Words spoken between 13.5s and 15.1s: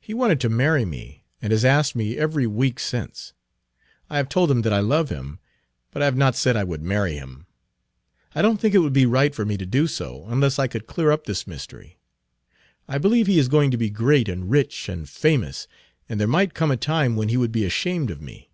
to be great and rich and